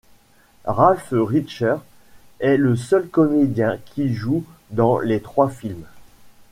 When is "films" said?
5.47-5.85